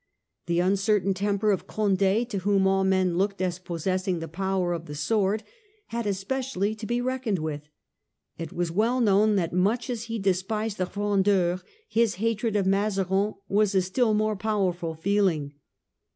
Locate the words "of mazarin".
12.55-13.35